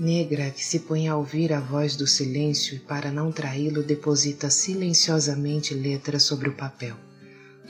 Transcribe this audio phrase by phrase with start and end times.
[0.00, 4.48] Negra que se põe a ouvir a voz do silêncio e, para não traí-lo, deposita
[4.48, 6.96] silenciosamente letras sobre o papel.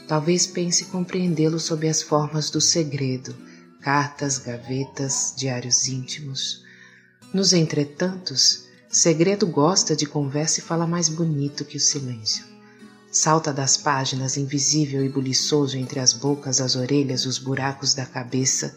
[0.07, 3.35] Talvez pense compreendê-lo sob as formas do segredo,
[3.81, 6.63] cartas, gavetas, diários íntimos.
[7.35, 12.45] Nos entretantos, segredo gosta de conversa e fala mais bonito que o silêncio.
[13.11, 18.77] Salta das páginas, invisível e buliçoso entre as bocas, as orelhas, os buracos da cabeça,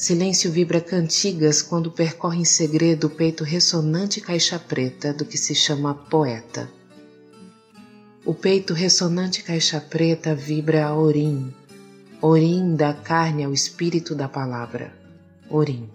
[0.00, 5.54] Silêncio vibra cantigas quando percorre em segredo o peito ressonante caixa preta do que se
[5.54, 6.70] chama poeta.
[8.24, 11.52] O peito ressonante caixa preta vibra a Orim.
[12.22, 14.90] Orim dá carne ao espírito da palavra.
[15.50, 15.86] Orim.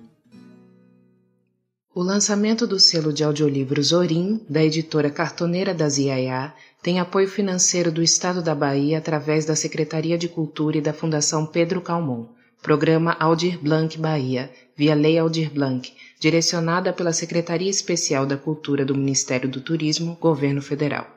[1.96, 7.92] O lançamento do selo de audiolivros Orim, da editora Cartoneira das Iaiá, tem apoio financeiro
[7.92, 12.36] do Estado da Bahia através da Secretaria de Cultura e da Fundação Pedro Calmon.
[12.62, 18.96] Programa Aldir Blanc Bahia, via Lei Aldir Blanc, direcionada pela Secretaria Especial da Cultura do
[18.96, 21.08] Ministério do Turismo, Governo Federal.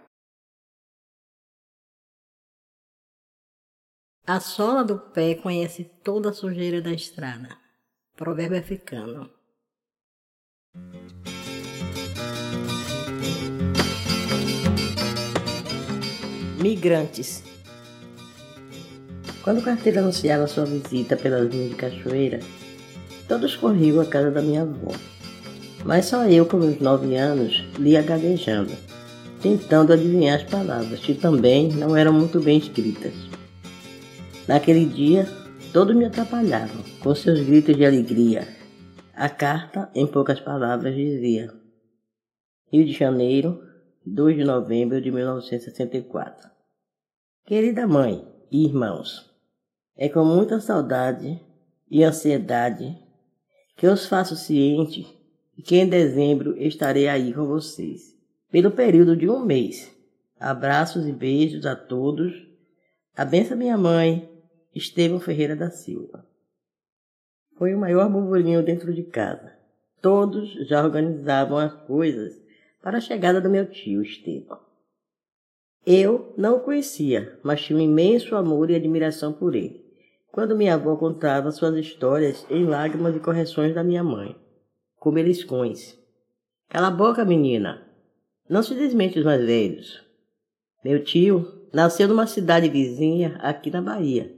[4.27, 7.57] A sola do pé conhece toda a sujeira da estrada.
[8.15, 9.31] Provérbio africano.
[16.61, 17.43] Migrantes
[19.43, 22.41] quando o carteiro anunciava sua visita pelas linhas de cachoeira,
[23.27, 24.93] todos corriam à casa da minha avó.
[25.85, 28.73] Mas só eu, com meus nove anos, lia gaguejando,
[29.41, 33.15] tentando adivinhar as palavras, que também não eram muito bem escritas.
[34.47, 35.29] Naquele dia,
[35.73, 38.49] todos me atrapalhavam, com seus gritos de alegria.
[39.15, 41.53] A carta, em poucas palavras, dizia:
[42.73, 43.63] Rio de Janeiro,
[44.07, 46.51] 2 de novembro de 1964.
[47.45, 49.28] Querida mãe e irmãos,
[49.99, 51.43] é com muita saudade
[51.91, 52.97] e ansiedade
[53.77, 55.19] que os faço ciente
[55.61, 58.17] que em dezembro estarei aí com vocês,
[58.49, 59.93] pelo período de um mês.
[60.39, 62.33] Abraços e beijos a todos.
[63.17, 64.31] A benção minha mãe,
[64.73, 66.25] Estevão Ferreira da Silva.
[67.57, 69.53] Foi o maior burburinho dentro de casa.
[70.01, 72.41] Todos já organizavam as coisas
[72.81, 74.61] para a chegada do meu tio Estevão.
[75.85, 79.88] Eu não o conhecia, mas tinha um imenso amor e admiração por ele
[80.31, 84.37] quando minha avó contava suas histórias em lágrimas e correções da minha mãe,
[84.99, 85.99] com beliscões.
[86.69, 87.83] Cala a boca, menina!
[88.49, 90.03] Não se desmente os mais velhos.
[90.85, 94.35] Meu tio nasceu numa cidade vizinha aqui na Bahia,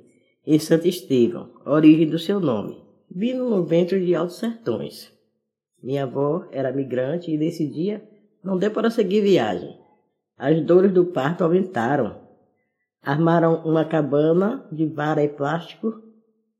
[0.46, 5.12] em Santo Estevão, origem do seu nome, vindo no ventre de altos sertões.
[5.82, 8.02] Minha avó era migrante e nesse dia
[8.42, 9.78] não deu para seguir viagem.
[10.36, 12.19] As dores do parto aumentaram
[13.02, 16.02] Armaram uma cabana de vara e plástico.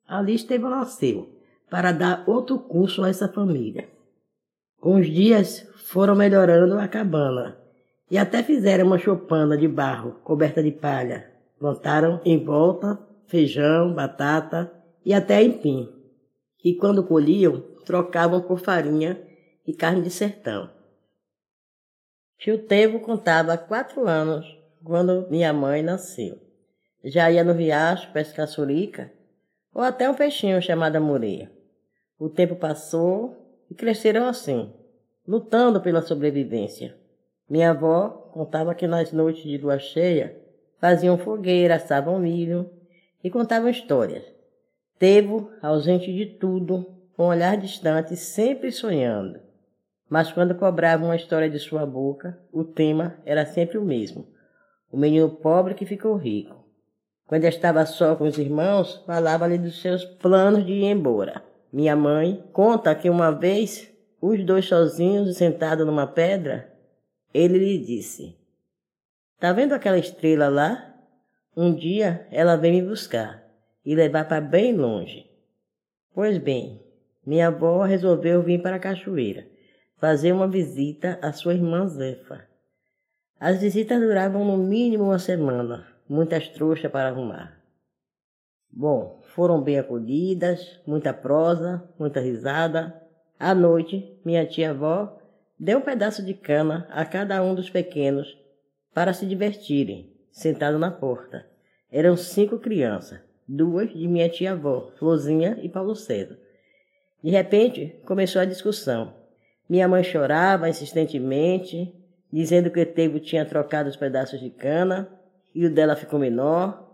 [0.07, 1.29] Ali Estevão nasceu,
[1.71, 3.89] para dar outro curso a essa família.
[4.81, 7.59] Com os dias foram melhorando a cabana
[8.11, 11.31] e até fizeram uma choupana de barro coberta de palha.
[11.59, 12.99] Plantaram em volta
[13.31, 14.73] feijão, batata
[15.05, 15.89] e até empim,
[16.59, 19.21] que quando colhiam trocavam por farinha
[19.67, 20.69] e carne de sertão.
[22.39, 26.39] Tio Tevo contava quatro anos quando minha mãe nasceu.
[27.05, 29.11] Já ia no riacho pescar surica
[29.73, 31.51] ou até um peixinho chamado mureia.
[32.19, 33.37] O tempo passou
[33.71, 34.73] e cresceram assim,
[35.27, 36.95] lutando pela sobrevivência.
[37.49, 40.37] Minha avó contava que nas noites de lua cheia
[40.79, 42.71] faziam fogueira, assavam milho
[43.23, 44.25] e contavam histórias.
[44.99, 46.87] Tevo, ausente de tudo,
[47.17, 49.41] com um olhar distante, sempre sonhando.
[50.09, 54.27] Mas quando cobrava uma história de sua boca, o tema era sempre o mesmo
[54.91, 56.65] o menino pobre que ficou rico.
[57.27, 61.45] Quando estava só com os irmãos, falava-lhe dos seus planos de ir embora.
[61.73, 63.89] Minha mãe conta que uma vez,
[64.21, 66.73] os dois sozinhos sentados numa pedra,
[67.33, 68.37] ele lhe disse:
[69.39, 70.93] Tá vendo aquela estrela lá?
[71.57, 73.45] Um dia ela vem me buscar
[73.87, 75.31] e levar para bem longe.
[76.13, 76.83] Pois bem,
[77.25, 79.47] minha avó resolveu vir para a cachoeira,
[79.99, 82.50] fazer uma visita à sua irmã Zefa.
[83.41, 87.59] As visitas duravam no mínimo uma semana, muitas trouxas para arrumar.
[88.71, 92.95] Bom, foram bem acolhidas, muita prosa, muita risada.
[93.39, 95.19] À noite, minha tia-avó
[95.59, 98.29] deu um pedaço de cana a cada um dos pequenos
[98.93, 101.47] para se divertirem, sentado na porta.
[101.91, 106.39] Eram cinco crianças, duas de minha tia-avó, Florzinha e Paulo César.
[107.25, 109.15] De repente, começou a discussão.
[109.67, 111.99] Minha mãe chorava insistentemente,
[112.33, 115.09] dizendo que o tinha trocado os pedaços de cana
[115.55, 116.89] e o dela ficou menor.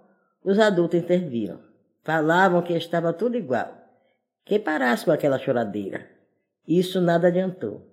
[0.44, 1.60] Os adultos interviram.
[2.02, 3.76] Falavam que estava tudo igual.
[4.44, 6.06] Que parasse com aquela choradeira.
[6.66, 7.86] Isso nada adiantou.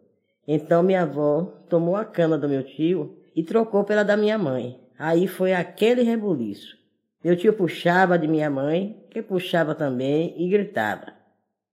[0.48, 4.80] Então minha avó tomou a cana do meu tio e trocou pela da minha mãe.
[4.98, 6.78] Aí foi aquele rebuliço.
[7.24, 11.14] Meu tio puxava de minha mãe, que puxava também e gritava.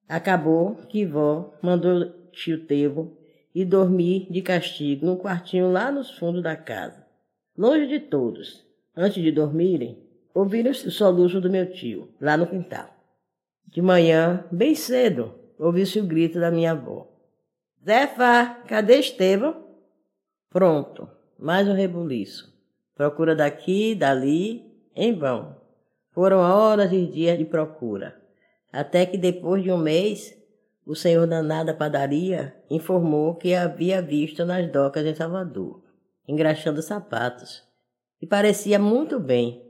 [0.08, 3.19] Acabou que vó mandou tio Tevo
[3.54, 7.06] e dormir de castigo num quartinho lá nos fundos da casa,
[7.56, 8.64] longe de todos.
[8.96, 9.98] Antes de dormirem,
[10.34, 12.94] ouviram o soluço do meu tio, lá no quintal.
[13.66, 17.08] De manhã, bem cedo, ouvi-se o grito da minha avó.
[17.84, 19.64] Zefa, cadê Estevão?
[20.50, 21.08] Pronto,
[21.38, 22.52] mais um rebuliço.
[22.94, 24.64] Procura daqui, dali,
[24.94, 25.56] em vão.
[26.10, 28.20] Foram horas e dias de procura,
[28.72, 30.36] até que depois de um mês,
[30.90, 35.84] o senhor danada padaria informou que havia visto nas docas em Salvador,
[36.26, 37.62] engraxando sapatos,
[38.20, 39.64] e parecia muito bem.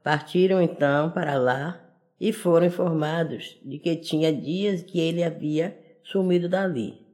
[0.00, 1.84] Partiram então para lá
[2.20, 7.04] e foram informados de que tinha dias que ele havia sumido dali.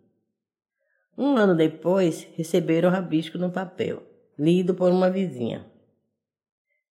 [1.17, 4.03] Um ano depois, receberam o rabisco no papel,
[4.39, 5.65] lido por uma vizinha.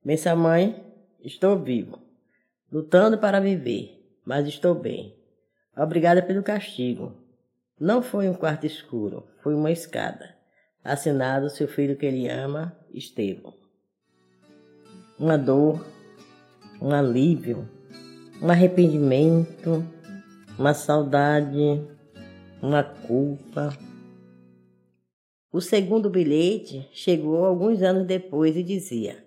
[0.04, 0.84] Mensa mãe,
[1.24, 2.00] estou vivo,
[2.72, 5.25] lutando para viver, mas estou bem.
[5.76, 7.12] Obrigada pelo castigo.
[7.78, 10.34] Não foi um quarto escuro, foi uma escada.
[10.82, 13.54] Assinado seu filho que ele ama, Estevão.
[15.20, 15.86] Uma dor,
[16.82, 17.68] um alívio,
[18.42, 19.86] um arrependimento,
[20.58, 21.82] uma saudade,
[22.62, 23.76] uma culpa.
[25.52, 29.26] O segundo bilhete chegou alguns anos depois e dizia: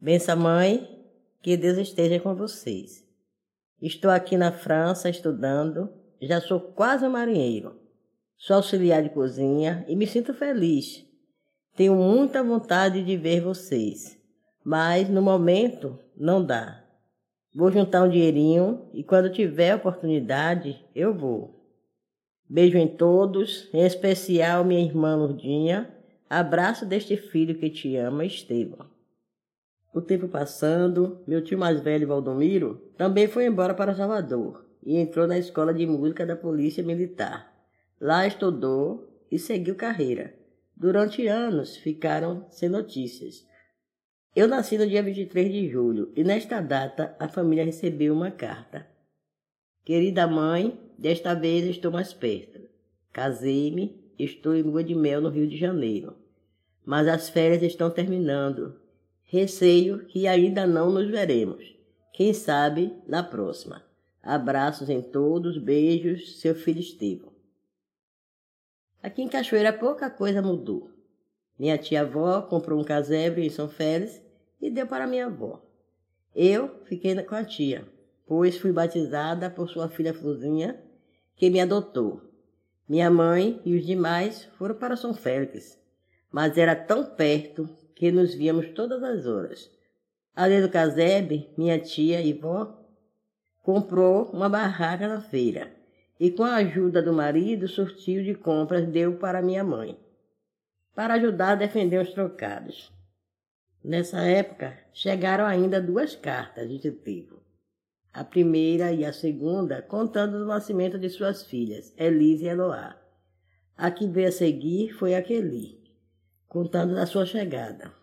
[0.00, 1.04] Bença mãe,
[1.40, 3.08] que Deus esteja com vocês.
[3.82, 5.88] Estou aqui na França estudando,
[6.20, 7.80] já sou quase um marinheiro.
[8.36, 11.06] Sou auxiliar de cozinha e me sinto feliz.
[11.74, 14.18] Tenho muita vontade de ver vocês,
[14.62, 16.84] mas no momento não dá.
[17.54, 21.60] Vou juntar um dinheirinho e quando tiver oportunidade eu vou.
[22.46, 25.90] Beijo em todos, em especial minha irmã Lourdinha.
[26.28, 28.99] Abraço deste filho que te ama, Estevam.
[29.92, 35.26] O tempo passando, meu tio mais velho, Valdomiro, também foi embora para Salvador e entrou
[35.26, 37.52] na escola de música da Polícia Militar.
[38.00, 40.34] Lá estudou e seguiu carreira.
[40.76, 43.46] Durante anos ficaram sem notícias.
[44.34, 48.86] Eu nasci no dia 23 de julho e nesta data a família recebeu uma carta.
[49.84, 52.60] Querida mãe, desta vez estou mais perto.
[53.12, 56.16] Casei-me, estou em lua de mel no Rio de Janeiro.
[56.86, 58.79] Mas as férias estão terminando.
[59.32, 61.64] Receio que ainda não nos veremos.
[62.12, 63.80] Quem sabe na próxima.
[64.20, 67.30] Abraços em todos, beijos, seu filho Estevam.
[69.00, 70.90] Aqui em Cachoeira pouca coisa mudou.
[71.56, 74.20] Minha tia-avó comprou um casebre em São Félix
[74.60, 75.64] e deu para minha avó.
[76.34, 77.86] Eu fiquei com a tia,
[78.26, 80.82] pois fui batizada por sua filha Fluzinha,
[81.36, 82.20] que me adotou.
[82.88, 85.78] Minha mãe e os demais foram para São Félix,
[86.32, 89.70] mas era tão perto que nos víamos todas as horas.
[90.34, 92.82] Além do casebre, minha tia e vó
[93.62, 95.70] comprou uma barraca na feira
[96.18, 99.98] e, com a ajuda do marido, sortiu de compras deu para minha mãe,
[100.94, 102.90] para ajudar a defender os trocados.
[103.84, 107.38] Nessa época, chegaram ainda duas cartas de Titivo
[108.12, 112.96] a primeira e a segunda contando o nascimento de suas filhas, Elise e Eloá.
[113.76, 115.80] A que veio a seguir foi a Kelly,
[116.50, 117.99] contando da sua chegada.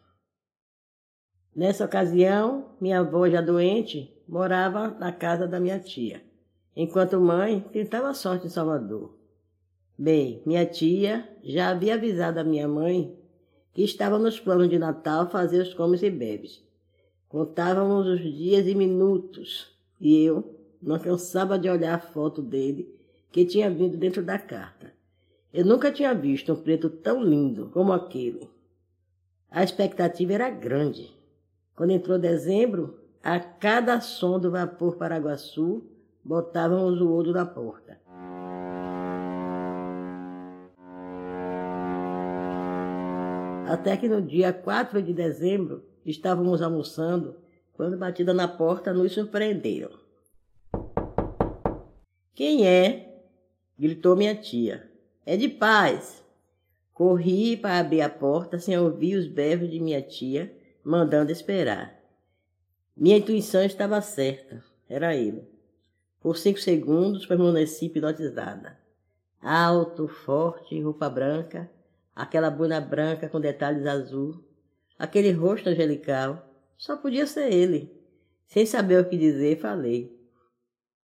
[1.57, 6.21] Nessa ocasião, minha avó, já doente, morava na casa da minha tia,
[6.75, 9.17] enquanto mãe tentava a sorte em Salvador.
[9.97, 13.17] Bem, minha tia já havia avisado a minha mãe
[13.73, 16.63] que estava nos planos de Natal fazer os comes e bebes.
[17.27, 22.95] Contávamos os dias e minutos e eu não cansava de olhar a foto dele
[23.31, 24.93] que tinha vindo dentro da carta.
[25.51, 28.47] Eu nunca tinha visto um preto tão lindo como aquele.
[29.49, 31.16] A expectativa era grande.
[31.77, 35.86] Quando entrou dezembro, a cada som do vapor Paraguaçu,
[36.25, 38.00] botávamos o olho na porta.
[43.67, 47.36] Até que no dia 4 de dezembro, estávamos almoçando
[47.74, 49.91] quando batida na porta, nos surpreenderam.
[52.34, 53.22] Quem é?
[53.77, 54.89] gritou minha tia.
[55.24, 56.25] É de paz.
[56.91, 60.57] Corri para abrir a porta sem ouvir os berros de minha tia,
[60.88, 62.01] mandando esperar.
[62.96, 64.63] Minha intuição estava certa.
[64.88, 65.46] Era ele.
[66.22, 68.79] Por cinco segundos permaneci hipnotizada.
[69.41, 71.70] Alto, forte, roupa branca,
[72.15, 74.41] aquela bunda branca com detalhes azul,
[74.98, 77.94] aquele rosto angelical, só podia ser ele.
[78.46, 80.17] Sem saber o que dizer, falei.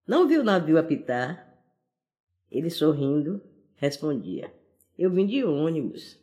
[0.06, 1.50] Não viu o navio apitar?
[2.52, 3.42] Ele sorrindo,
[3.76, 4.54] respondia:
[4.98, 6.20] Eu vim de ônibus.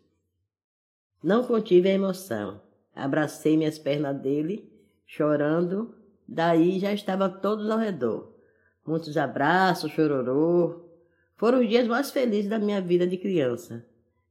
[1.22, 2.67] Não contive a emoção.
[2.98, 4.68] Abracei minhas pernas dele,
[5.06, 5.94] chorando.
[6.26, 8.34] Daí já estava todos ao redor.
[8.84, 10.84] Muitos abraços, chororô.
[11.36, 13.86] Foram os dias mais felizes da minha vida de criança.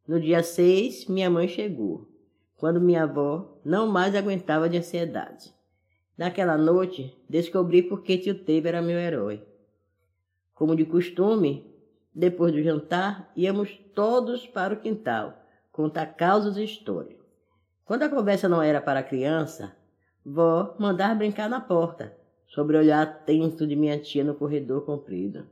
[0.05, 2.07] No dia 6, minha mãe chegou,
[2.57, 5.53] quando minha avó não mais aguentava de ansiedade.
[6.17, 9.41] Naquela noite, descobri por que tio Teve era meu herói.
[10.53, 11.73] Como de costume,
[12.13, 17.26] depois do jantar, íamos todos para o quintal, contar causas e histórias.
[17.87, 19.73] Quando a conversa não era para a criança,
[20.25, 22.13] vó mandava brincar na porta,
[22.45, 25.47] sobre o olhar atento de minha tia no corredor comprido.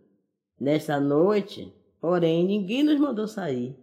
[0.59, 3.73] Nessa noite, porém, ninguém nos mandou sair.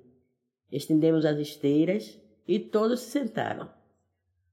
[0.71, 3.71] Estendemos as esteiras e todos se sentaram.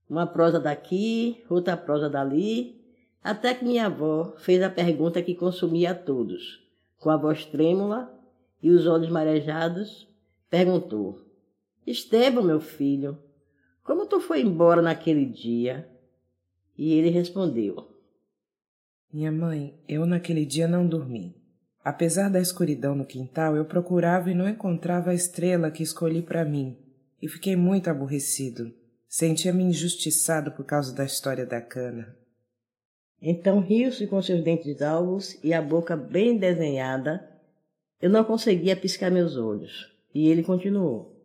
[0.09, 2.81] Uma prosa daqui, outra prosa dali,
[3.21, 6.65] até que minha avó fez a pergunta que consumia a todos.
[6.99, 8.09] Com a voz trêmula
[8.63, 10.07] e os olhos marejados,
[10.49, 11.19] perguntou:
[11.85, 13.17] Estevão, meu filho,
[13.89, 15.89] como tu foi embora naquele dia?
[16.77, 17.89] E ele respondeu:
[19.11, 21.35] Minha mãe, eu naquele dia não dormi.
[21.83, 26.45] Apesar da escuridão no quintal, eu procurava e não encontrava a estrela que escolhi para
[26.45, 26.77] mim,
[27.19, 28.71] e fiquei muito aborrecido.
[29.07, 32.15] Sentia-me injustiçado por causa da história da cana.
[33.19, 37.27] Então riu-se com seus dentes alvos e a boca bem desenhada.
[37.99, 39.91] Eu não conseguia piscar meus olhos.
[40.13, 41.18] E ele continuou.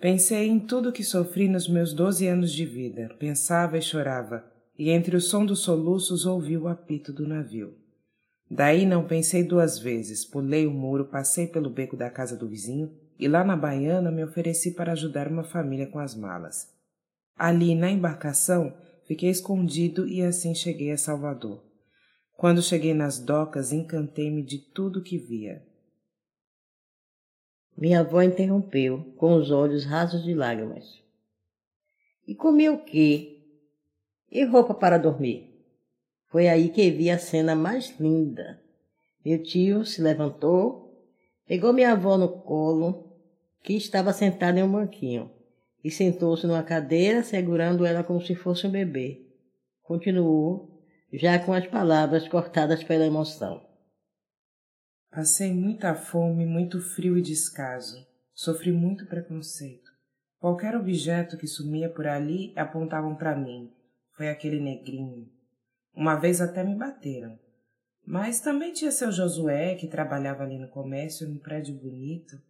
[0.00, 3.14] Pensei em tudo que sofri nos meus doze anos de vida.
[3.18, 4.44] Pensava e chorava.
[4.78, 7.74] E entre o som dos soluços ouvi o apito do navio.
[8.48, 10.24] Daí não pensei duas vezes.
[10.24, 14.22] Pulei o muro, passei pelo beco da casa do vizinho e lá na Baiana me
[14.22, 16.68] ofereci para ajudar uma família com as malas.
[17.36, 18.72] Ali, na embarcação,
[19.04, 21.64] fiquei escondido e assim cheguei a Salvador.
[22.36, 25.60] Quando cheguei nas docas, encantei-me de tudo que via.
[27.80, 31.00] Minha avó interrompeu, com os olhos rasos de lágrimas.
[32.26, 33.38] E comeu o quê?
[34.28, 35.64] E roupa para dormir?
[36.26, 38.60] Foi aí que vi a cena mais linda.
[39.24, 41.08] Meu tio se levantou,
[41.46, 43.16] pegou minha avó no colo,
[43.62, 45.30] que estava sentada em um banquinho,
[45.84, 49.24] e sentou-se numa cadeira, segurando ela como se fosse um bebê.
[49.84, 50.82] Continuou,
[51.12, 53.67] já com as palavras cortadas pela emoção.
[55.10, 58.06] Passei muita fome, muito frio e descaso.
[58.34, 59.90] Sofri muito preconceito.
[60.38, 63.72] Qualquer objeto que sumia por ali apontavam para mim.
[64.12, 65.26] Foi aquele negrinho.
[65.94, 67.38] Uma vez até me bateram.
[68.06, 72.40] Mas também tinha seu Josué, que trabalhava ali no comércio, num prédio bonito.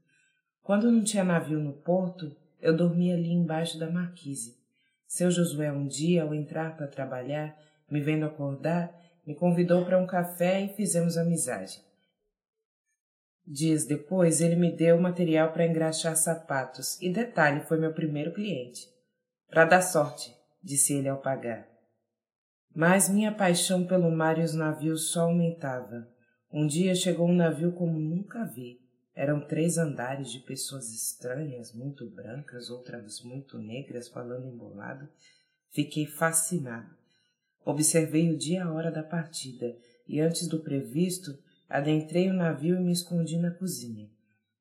[0.60, 4.58] Quando não tinha navio no porto, eu dormia ali embaixo da marquise.
[5.06, 7.56] Seu Josué um dia, ao entrar para trabalhar,
[7.90, 8.92] me vendo acordar,
[9.24, 11.87] me convidou para um café e fizemos amizade.
[13.50, 18.86] Dias depois, ele me deu material para engraxar sapatos e, detalhe, foi meu primeiro cliente.
[19.48, 21.66] Para dar sorte, disse ele ao pagar.
[22.74, 26.06] Mas minha paixão pelo mar e os navios só aumentava.
[26.52, 28.80] Um dia chegou um navio como nunca vi.
[29.14, 35.08] Eram três andares de pessoas estranhas, muito brancas, outras muito negras, falando embolado.
[35.70, 36.94] Fiquei fascinado.
[37.64, 39.74] Observei o dia e a hora da partida
[40.06, 41.32] e, antes do previsto,
[41.68, 44.08] adentrei o navio e me escondi na cozinha.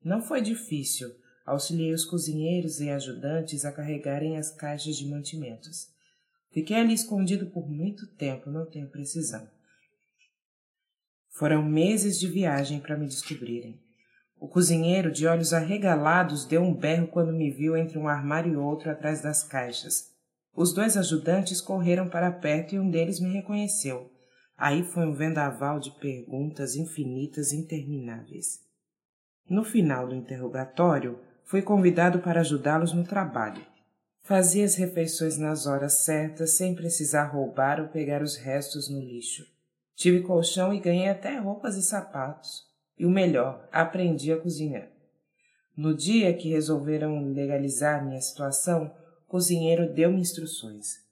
[0.04, 1.08] Não foi difícil.
[1.44, 5.88] Auxiliei os cozinheiros e ajudantes a carregarem as caixas de mantimentos.
[6.52, 9.48] Fiquei ali escondido por muito tempo, não tenho precisão.
[11.30, 13.80] Foram meses de viagem para me descobrirem.
[14.40, 18.56] O cozinheiro, de olhos arregalados, deu um berro quando me viu entre um armário e
[18.56, 20.12] outro atrás das caixas.
[20.54, 24.10] Os dois ajudantes correram para perto e um deles me reconheceu.
[24.58, 28.58] Aí foi um vendaval de perguntas infinitas e intermináveis.
[29.48, 33.64] No final do interrogatório, fui convidado para ajudá-los no trabalho.
[34.22, 39.46] Fazia as refeições nas horas certas, sem precisar roubar ou pegar os restos no lixo.
[39.94, 42.66] Tive colchão e ganhei até roupas e sapatos.
[42.98, 44.88] E o melhor, aprendi a cozinhar.
[45.76, 48.92] No dia que resolveram legalizar minha situação,
[49.26, 51.07] o cozinheiro deu-me instruções.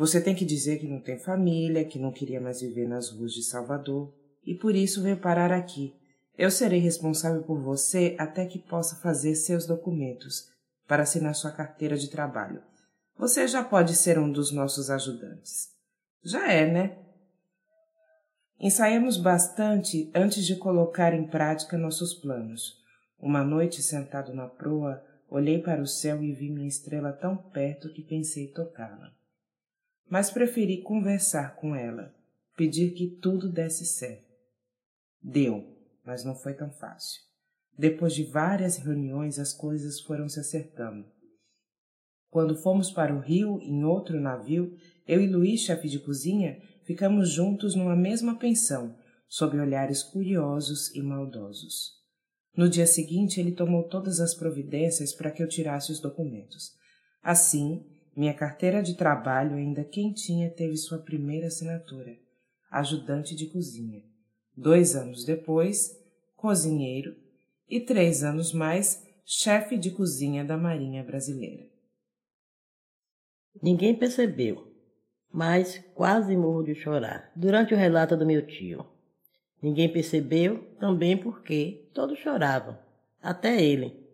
[0.00, 3.34] Você tem que dizer que não tem família, que não queria mais viver nas ruas
[3.34, 4.10] de Salvador
[4.42, 5.94] e por isso veio parar aqui.
[6.38, 10.48] Eu serei responsável por você até que possa fazer seus documentos
[10.88, 12.62] para assinar sua carteira de trabalho.
[13.18, 15.68] Você já pode ser um dos nossos ajudantes.
[16.24, 16.96] Já é, né?
[18.58, 22.78] Ensaiamos bastante antes de colocar em prática nossos planos.
[23.18, 27.92] Uma noite, sentado na proa, olhei para o céu e vi minha estrela tão perto
[27.92, 29.19] que pensei tocá-la.
[30.10, 32.12] Mas preferi conversar com ela,
[32.56, 34.28] pedir que tudo desse certo.
[35.22, 35.64] Deu,
[36.04, 37.22] mas não foi tão fácil.
[37.78, 41.06] Depois de várias reuniões, as coisas foram se acertando.
[42.28, 44.76] Quando fomos para o rio em outro navio,
[45.06, 48.96] eu e Luiz, chefe de cozinha, ficamos juntos numa mesma pensão,
[49.28, 52.00] sob olhares curiosos e maldosos.
[52.56, 56.72] No dia seguinte, ele tomou todas as providências para que eu tirasse os documentos.
[57.22, 57.86] Assim,
[58.16, 62.16] minha carteira de trabalho, ainda quentinha, teve sua primeira assinatura:
[62.70, 64.02] ajudante de cozinha.
[64.56, 65.98] Dois anos depois,
[66.36, 67.16] cozinheiro,
[67.68, 71.68] e três anos mais, chefe de cozinha da Marinha Brasileira.
[73.62, 74.72] Ninguém percebeu,
[75.32, 78.84] mas quase morro de chorar durante o relato do meu tio.
[79.62, 82.76] Ninguém percebeu também porque todos choravam,
[83.22, 84.09] até ele,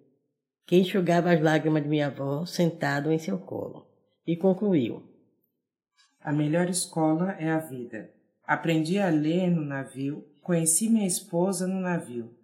[0.66, 3.86] que enxugava as lágrimas de minha avó sentado em seu colo,
[4.26, 5.02] e concluiu:
[6.20, 8.10] A melhor escola é a vida.
[8.44, 12.36] Aprendi a ler no navio, conheci minha esposa no navio.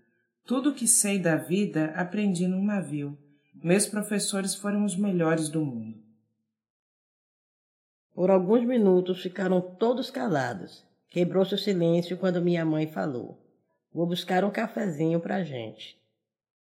[0.44, 3.16] Tudo que sei da vida aprendi no navio.
[3.54, 6.02] Meus professores foram os melhores do mundo.
[8.14, 10.84] Por alguns minutos ficaram todos calados.
[11.08, 13.38] Quebrou-se o silêncio quando minha mãe falou:
[13.92, 16.01] Vou buscar um cafezinho para a gente.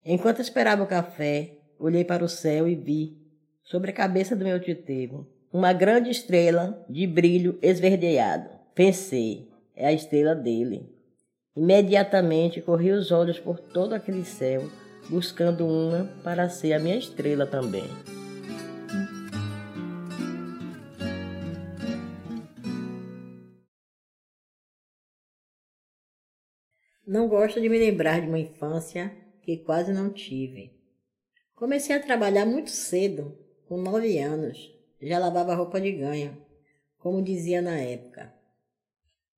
[0.07, 3.17] Enquanto esperava o café, olhei para o céu e vi,
[3.63, 8.47] sobre a cabeça do meu titego, uma grande estrela de brilho esverdeado.
[8.75, 10.93] Pensei, é a estrela dele.
[11.55, 14.69] Imediatamente corri os olhos por todo aquele céu,
[15.09, 17.89] buscando uma para ser a minha estrela também.
[27.07, 30.71] Não gosto de me lembrar de uma infância que quase não tive.
[31.53, 33.37] Comecei a trabalhar muito cedo,
[33.67, 34.73] com nove anos.
[35.01, 36.37] Já lavava roupa de ganho,
[36.97, 38.35] como dizia na época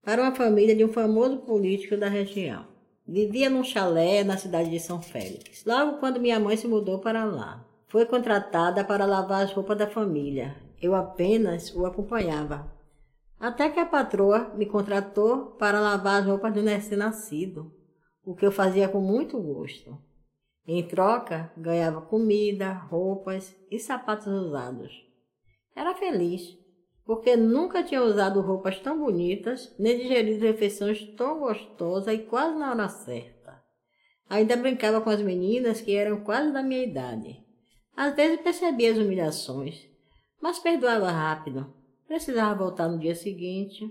[0.07, 2.65] para uma família de um famoso político da região.
[3.05, 5.65] Vivia num chalé na cidade de São Félix.
[5.65, 9.85] Logo quando minha mãe se mudou para lá, foi contratada para lavar as roupas da
[9.85, 10.55] família.
[10.81, 12.71] Eu apenas o acompanhava.
[13.37, 17.69] Até que a patroa me contratou para lavar as roupas do recém-nascido,
[18.27, 19.97] o que eu fazia com muito gosto.
[20.67, 24.91] Em troca, ganhava comida, roupas e sapatos usados.
[25.73, 26.57] Era feliz
[27.05, 32.71] porque nunca tinha usado roupas tão bonitas, nem digerido refeições tão gostosas e quase na
[32.71, 33.63] hora certa.
[34.29, 37.41] Ainda brincava com as meninas que eram quase da minha idade.
[37.95, 39.87] Às vezes percebia as humilhações,
[40.41, 41.73] mas perdoava rápido.
[42.05, 43.89] Precisava voltar no dia seguinte.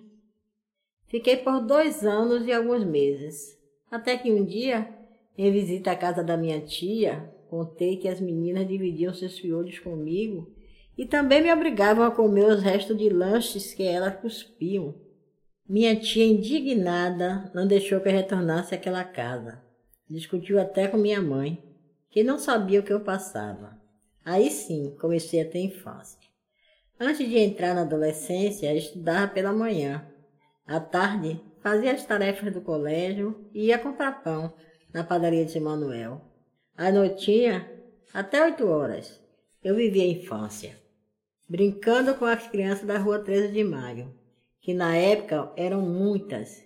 [1.07, 3.56] Fiquei por dois anos e alguns meses,
[3.90, 4.88] até que um dia,
[5.37, 10.53] em visita à casa da minha tia, contei que as meninas dividiam seus fiolhos comigo
[10.96, 14.94] e também me obrigavam a comer os restos de lanches que elas cuspiam.
[15.68, 19.62] Minha tia, indignada, não deixou que eu retornasse àquela casa.
[20.09, 21.62] Discutiu até com minha mãe,
[22.11, 23.77] que não sabia o que eu passava.
[24.25, 26.18] Aí sim, comecei a ter infância.
[26.99, 30.07] Antes de entrar na adolescência, estudava pela manhã.
[30.66, 34.55] À tarde, fazia as tarefas do colégio e ia comprar pão
[34.94, 36.20] na padaria de Manuel.
[36.76, 37.68] À noitinha,
[38.14, 39.20] até oito horas,
[39.64, 40.79] eu vivia a infância
[41.48, 44.14] brincando com as crianças da rua 13 de Maio,
[44.61, 46.62] que na época eram muitas.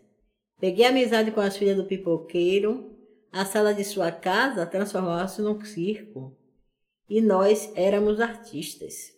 [0.58, 2.94] Peguei amizade com as filhas do pipoqueiro,
[3.32, 6.36] a sala de sua casa transformava-se num circo.
[7.08, 9.14] E nós éramos artistas.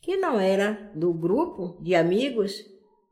[0.00, 2.64] Que não era do grupo de amigos,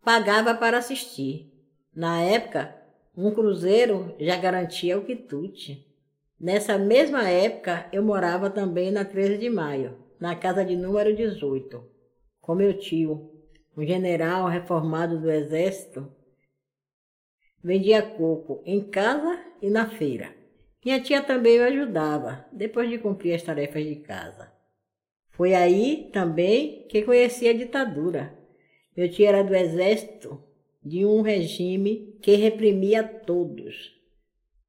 [0.02, 1.49] pagava para assistir.
[1.94, 2.72] Na época,
[3.16, 5.86] um cruzeiro já garantia o quitute.
[6.40, 11.84] Nessa mesma época, eu morava também na 13 de maio, na casa de número 18,
[12.40, 13.30] com meu tio,
[13.76, 16.10] um general reformado do exército.
[17.62, 20.32] Vendia coco em casa e na feira.
[20.84, 24.50] Minha tia também me ajudava, depois de cumprir as tarefas de casa.
[25.30, 28.32] Foi aí também que conheci a ditadura.
[28.96, 30.49] Meu tio era do exército
[30.82, 33.92] de um regime que reprimia todos.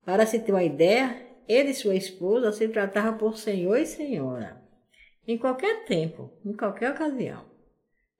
[0.05, 4.61] Para se ter uma ideia, ele e sua esposa se tratavam por senhor e senhora
[5.27, 7.45] em qualquer tempo, em qualquer ocasião.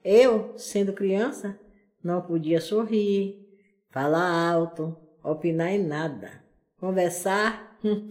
[0.03, 1.59] Eu, sendo criança,
[2.03, 3.47] não podia sorrir,
[3.89, 6.43] falar alto, opinar em nada,
[6.79, 8.07] conversar, hum,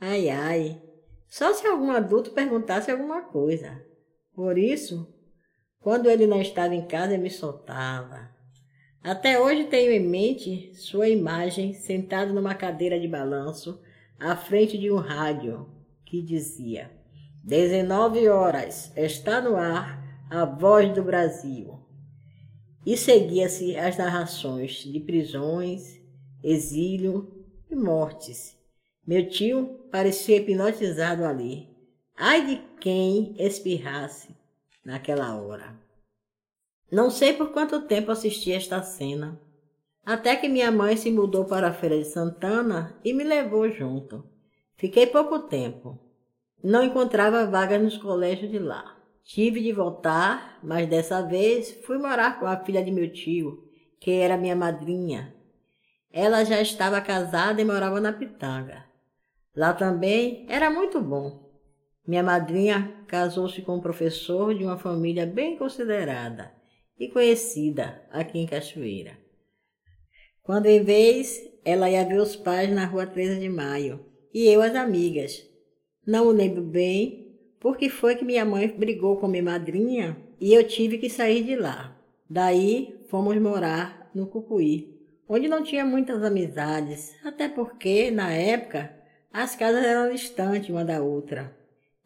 [0.00, 0.82] ai ai,
[1.28, 3.84] só se algum adulto perguntasse alguma coisa.
[4.34, 5.06] Por isso,
[5.80, 8.30] quando ele não estava em casa, eu me soltava.
[9.08, 13.80] Até hoje tenho em mente sua imagem sentado numa cadeira de balanço
[14.20, 15.66] à frente de um rádio
[16.04, 16.90] que dizia
[17.42, 21.80] 19 horas, está no ar a voz do Brasil.
[22.84, 25.98] E seguia-se as narrações de prisões,
[26.44, 27.32] exílio
[27.70, 28.58] e mortes.
[29.06, 31.66] Meu tio parecia hipnotizado ali.
[32.14, 34.36] Ai de quem espirrasse
[34.84, 35.87] naquela hora.
[36.90, 39.38] Não sei por quanto tempo assisti esta cena,
[40.06, 44.24] até que minha mãe se mudou para a Feira de Santana e me levou junto.
[44.74, 45.98] Fiquei pouco tempo.
[46.64, 48.96] Não encontrava vagas nos colégios de lá.
[49.22, 53.68] Tive de voltar, mas dessa vez fui morar com a filha de meu tio,
[54.00, 55.34] que era minha madrinha.
[56.10, 58.86] Ela já estava casada e morava na Pitanga.
[59.54, 61.52] Lá também era muito bom.
[62.06, 66.56] Minha madrinha casou-se com um professor de uma família bem considerada
[66.98, 69.18] e conhecida aqui em Cachoeira.
[70.42, 74.00] Quando em vez, ela ia ver os pais na rua 13 de maio
[74.32, 75.46] e eu as amigas.
[76.06, 80.66] Não o lembro bem, porque foi que minha mãe brigou com minha madrinha e eu
[80.66, 81.96] tive que sair de lá.
[82.28, 88.94] Daí fomos morar no Cucuí, onde não tinha muitas amizades, até porque, na época,
[89.32, 91.56] as casas eram distantes uma da outra.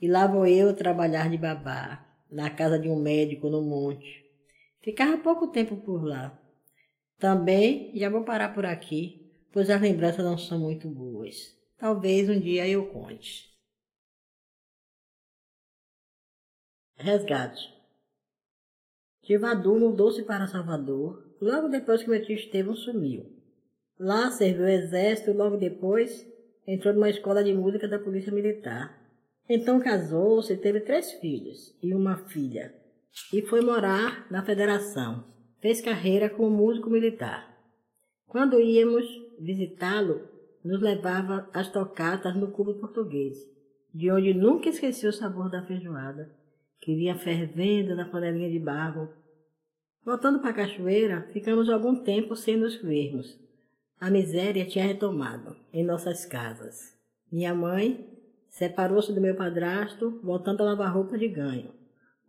[0.01, 4.22] E lá vou eu trabalhar de babá, na casa de um médico no monte.
[4.83, 6.39] Ficava pouco tempo por lá.
[7.19, 11.57] Também já vou parar por aqui, pois as lembranças não são muito boas.
[11.79, 13.53] Talvez um dia eu conte.
[16.97, 17.73] Resgate.
[19.23, 23.25] Tivadu mudou-se para Salvador logo depois que meu tio Estevão sumiu.
[23.99, 26.27] Lá serviu o exército e logo depois
[26.67, 29.01] entrou numa escola de música da Polícia Militar.
[29.49, 32.82] Então casou-se e teve três filhos e uma filha.
[33.33, 35.25] E foi morar na Federação.
[35.61, 37.57] Fez carreira como músico militar.
[38.27, 39.05] Quando íamos
[39.39, 40.29] visitá-lo,
[40.65, 43.37] nos levava às tocatas no clube português,
[43.93, 46.43] de onde nunca esqueci o sabor da feijoada
[46.83, 49.09] que vinha fervendo na panelinha de barro.
[50.05, 53.39] Voltando para a cachoeira, ficamos algum tempo sem nos vermos.
[54.01, 56.99] A miséria tinha retomado em nossas casas.
[57.31, 58.05] Minha mãe
[58.51, 61.73] separou-se do meu padrasto, voltando a lavar roupa de ganho,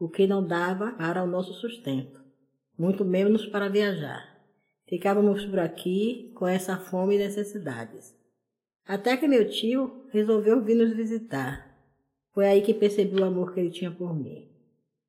[0.04, 2.22] o que não dava para o nosso sustento,
[2.78, 4.38] muito menos para viajar.
[4.88, 8.16] Ficávamos por aqui com essa fome e necessidades.
[8.86, 11.74] Até que meu tio resolveu vir nos visitar
[12.34, 14.50] foi aí que percebi o amor que ele tinha por mim.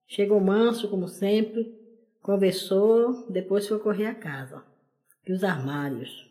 [0.07, 1.75] Chegou manso, como sempre,
[2.21, 4.63] conversou, depois foi correr a casa.
[5.27, 6.31] E os armários,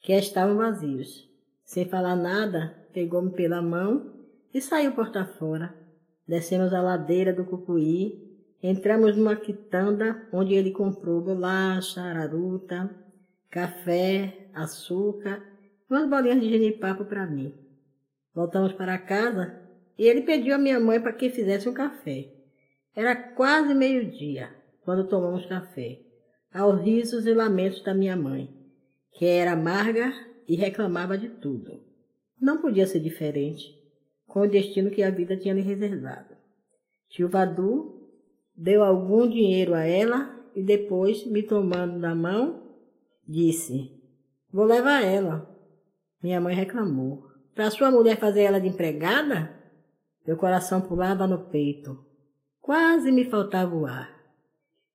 [0.00, 1.26] que estavam vazios.
[1.64, 4.12] Sem falar nada, pegou-me pela mão
[4.52, 5.74] e saiu porta fora.
[6.28, 8.28] Descemos a ladeira do Cucuí,
[8.62, 12.90] entramos numa quitanda onde ele comprou bolacha, araruta,
[13.50, 15.42] café, açúcar
[15.90, 17.54] e umas bolinhas de genipapo para mim.
[18.34, 19.58] Voltamos para casa
[19.98, 22.30] e ele pediu à minha mãe para que fizesse um café.
[22.94, 24.50] Era quase meio-dia
[24.84, 26.00] quando tomamos café,
[26.52, 28.54] aos risos e lamentos da minha mãe,
[29.12, 30.12] que era amarga
[30.46, 31.82] e reclamava de tudo.
[32.40, 33.77] Não podia ser diferente,
[34.28, 36.36] com o destino que a vida tinha lhe reservado.
[37.08, 37.98] Tio Vadu
[38.54, 42.62] deu algum dinheiro a ela e depois, me tomando da mão,
[43.26, 43.90] disse:
[44.52, 45.48] Vou levar ela.
[46.22, 47.26] Minha mãe reclamou.
[47.54, 49.52] Para sua mulher fazer ela de empregada?
[50.26, 52.04] Meu coração pulava no peito.
[52.60, 54.14] Quase me faltava o ar.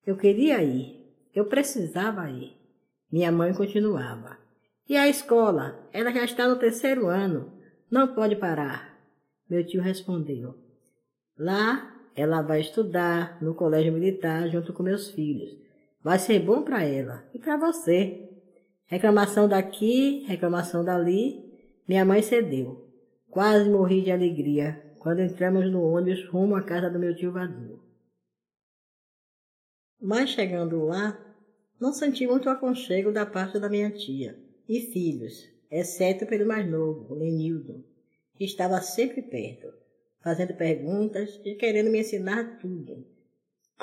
[0.05, 1.03] Eu queria ir.
[1.33, 2.55] Eu precisava ir.
[3.11, 4.37] Minha mãe continuava.
[4.87, 5.87] E a escola?
[5.91, 7.51] Ela já está no terceiro ano.
[7.89, 8.92] Não pode parar.
[9.53, 10.55] Meu tio respondeu.
[11.37, 15.55] Lá ela vai estudar no colégio militar junto com meus filhos.
[16.01, 18.31] Vai ser bom para ela e para você.
[18.87, 21.53] Reclamação daqui, reclamação dali.
[21.87, 22.91] Minha mãe cedeu.
[23.29, 27.79] Quase morri de alegria quando entramos no ônibus rumo à casa do meu tio Vadu.
[30.01, 31.15] Mas chegando lá,
[31.79, 34.35] não senti muito aconchego da parte da minha tia
[34.67, 37.92] e filhos, exceto pelo mais novo, Lenildo,
[38.35, 39.73] que estava sempre perto,
[40.21, 43.05] fazendo perguntas e querendo me ensinar tudo.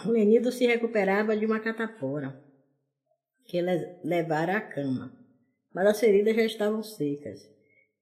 [0.04, 2.42] O Lenildo se recuperava de uma catapora
[3.44, 3.60] que
[4.04, 5.12] levara à cama,
[5.74, 7.40] mas as feridas já estavam secas.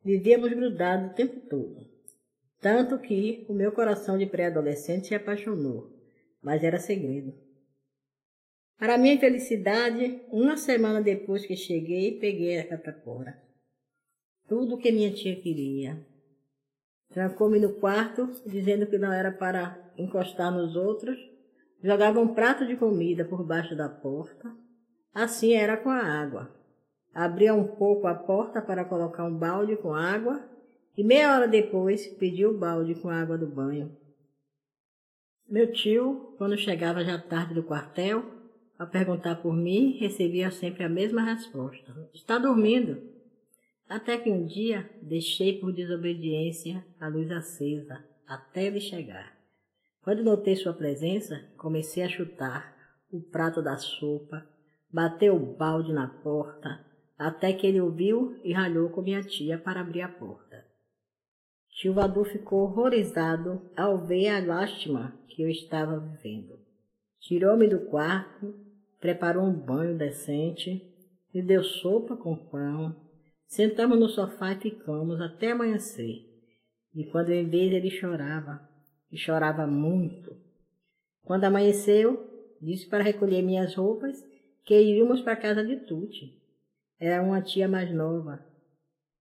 [0.04, 1.88] Vivíamos grudados o tempo todo.
[2.60, 5.92] Tanto que o meu coração de pré-adolescente se apaixonou,
[6.42, 7.32] mas era segredo.
[8.78, 13.42] Para minha infelicidade, uma semana depois que cheguei, peguei a catapora.
[14.46, 16.06] Tudo o que minha tia queria.
[17.10, 21.18] Trancou-me no quarto, dizendo que não era para encostar nos outros.
[21.82, 24.52] Jogava um prato de comida por baixo da porta.
[25.14, 26.50] Assim era com a água.
[27.14, 30.48] Abria um pouco a porta para colocar um balde com água
[30.96, 33.96] e meia hora depois pediu o balde com água do banho.
[35.48, 38.24] Meu tio, quando chegava já tarde do quartel,
[38.78, 43.00] a perguntar por mim, recebia sempre a mesma resposta: Está dormindo?
[43.88, 49.34] Até que um dia deixei por desobediência a luz acesa até ele chegar.
[50.02, 52.76] Quando notei sua presença, comecei a chutar
[53.10, 54.46] o prato da sopa,
[54.92, 56.84] bateu o balde na porta,
[57.18, 60.66] até que ele ouviu e ralhou com minha tia para abrir a porta.
[61.70, 66.58] Chilvador ficou horrorizado ao ver a lástima que eu estava vivendo.
[67.20, 68.54] Tirou-me do quarto,
[69.00, 70.82] preparou um banho decente,
[71.32, 73.07] me deu sopa com pão,
[73.48, 76.24] sentamos no sofá e ficamos até amanhecer.
[76.94, 78.68] E quando eu vi ele chorava,
[79.10, 80.36] e chorava muito.
[81.22, 82.28] Quando amanheceu,
[82.60, 84.22] disse para recolher minhas roupas
[84.64, 86.38] que iríamos para a casa de Tuti.
[87.00, 88.44] Era uma tia mais nova.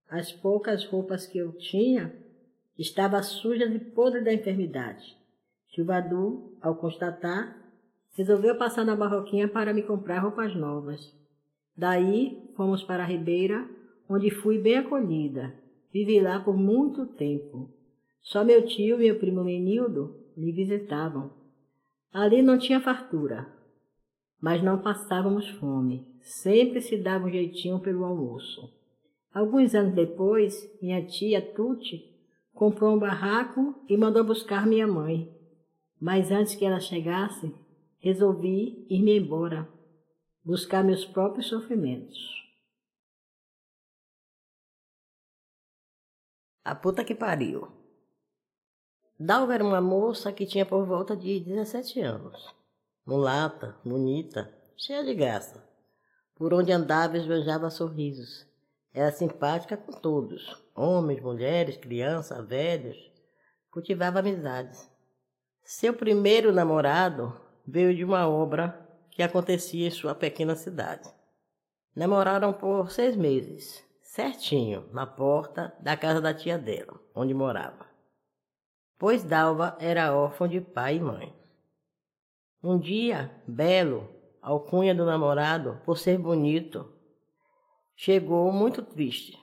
[0.09, 2.13] As poucas roupas que eu tinha
[2.77, 5.17] estavam sujas e podres da enfermidade.
[5.69, 7.55] Chuvadu, ao constatar,
[8.15, 11.13] resolveu passar na barroquinha para me comprar roupas novas.
[11.75, 13.67] Daí fomos para a Ribeira,
[14.09, 15.53] onde fui bem acolhida.
[15.91, 17.69] Vivi lá por muito tempo.
[18.21, 21.31] Só meu tio e meu primo Menildo me visitavam.
[22.11, 23.47] Ali não tinha fartura,
[24.41, 26.05] mas não passávamos fome.
[26.21, 28.73] Sempre se dava um jeitinho pelo almoço.
[29.33, 32.17] Alguns anos depois, minha tia Tuti
[32.53, 35.31] comprou um barraco e mandou buscar minha mãe.
[36.01, 37.53] Mas antes que ela chegasse,
[37.99, 39.67] resolvi ir-me embora,
[40.43, 42.46] buscar meus próprios sofrimentos.
[46.67, 47.65] A puta que pariu.
[49.17, 52.53] Dalva era uma moça que tinha por volta de 17 anos.
[53.05, 55.63] Mulata, bonita, cheia de graça.
[56.35, 58.45] Por onde andava esbanjava sorrisos.
[58.93, 62.97] Era simpática com todos, homens, mulheres, crianças, velhos.
[63.71, 64.91] Cultivava amizades.
[65.63, 67.33] Seu primeiro namorado
[67.65, 68.77] veio de uma obra
[69.11, 71.09] que acontecia em sua pequena cidade.
[71.95, 73.86] Namoraram por seis meses,
[74.17, 77.87] certinho, na porta da casa da tia dela, onde morava
[78.97, 81.33] pois Dalva era órfã de pai e mãe.
[82.63, 84.09] Um dia, Belo,
[84.41, 86.91] alcunha do namorado, por ser bonito,
[87.95, 89.37] chegou muito triste,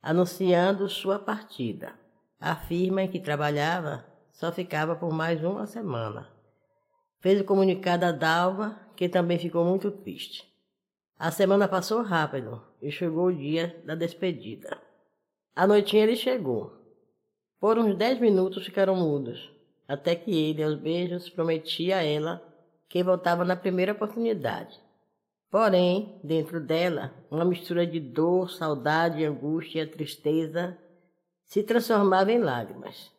[0.00, 1.94] anunciando sua partida.
[2.40, 6.28] A firma em que trabalhava só ficava por mais uma semana.
[7.18, 10.47] Fez o comunicado a Dalva, que também ficou muito triste.
[11.18, 14.80] A semana passou rápido e chegou o dia da despedida.
[15.52, 16.72] À noitinha ele chegou,
[17.58, 19.50] por uns dez minutos ficaram mudos,
[19.88, 22.40] até que ele, aos beijos, prometia a ela
[22.88, 24.80] que voltava na primeira oportunidade.
[25.50, 30.78] Porém, dentro dela, uma mistura de dor, saudade, angústia tristeza
[31.44, 33.10] se transformava em lágrimas.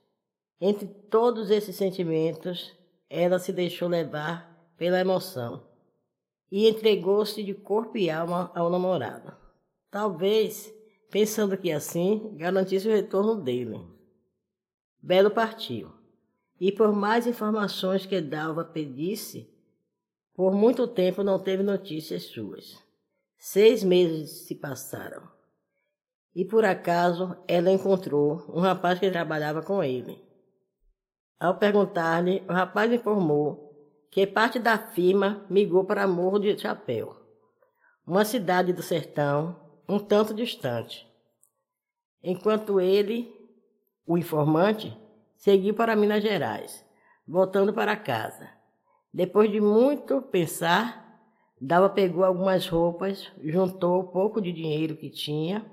[0.61, 2.73] Entre todos esses sentimentos,
[3.09, 5.67] ela se deixou levar pela emoção
[6.51, 9.35] e entregou-se de corpo e alma ao namorado.
[9.91, 10.73] Talvez
[11.09, 13.79] pensando que assim garantisse o retorno dele.
[15.01, 15.91] Belo partiu.
[16.59, 19.49] E por mais informações que Dalva pedisse,
[20.33, 22.77] por muito tempo não teve notícias suas.
[23.37, 25.23] Seis meses se passaram.
[26.35, 30.21] E por acaso ela encontrou um rapaz que trabalhava com ele.
[31.39, 33.68] Ao perguntar-lhe, o rapaz informou
[34.11, 37.15] que parte da firma migrou para Morro de Chapéu,
[38.05, 41.07] uma cidade do sertão um tanto distante.
[42.23, 43.33] Enquanto ele
[44.05, 44.95] o informante
[45.35, 46.85] seguiu para Minas Gerais,
[47.27, 48.49] voltando para casa.
[49.11, 51.19] Depois de muito pensar,
[51.59, 55.65] Dalva pegou algumas roupas, juntou o pouco de dinheiro que tinha,